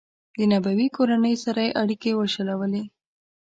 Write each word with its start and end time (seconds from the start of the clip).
د 0.37 0.39
نبوي 0.51 0.87
کورنۍ 0.95 1.35
سره 1.43 1.61
یې 1.65 1.75
اړیکې 1.81 2.11
وشلولې. 2.15 2.83